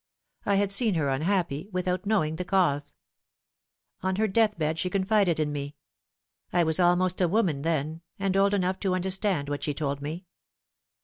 [0.47, 2.95] I had seen her unhappy, without knowing the cause.
[4.01, 5.75] On her death bed she confided in me.
[6.51, 10.25] I was almost a woman then, and old enough to understand what she told me.